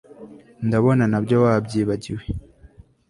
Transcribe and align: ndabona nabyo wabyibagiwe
ndabona 0.67 1.03
nabyo 1.11 1.37
wabyibagiwe 1.43 2.23